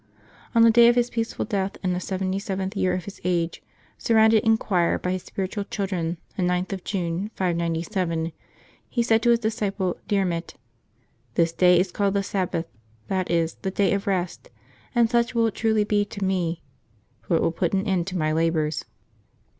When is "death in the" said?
1.45-1.99